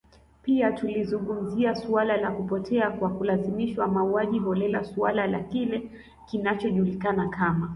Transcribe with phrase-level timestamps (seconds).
[0.43, 5.91] Pia tulizungumzia suala la kupotea kwa kulazimishwa mauaji holela suala la kile
[6.29, 7.69] kinachojulikana kama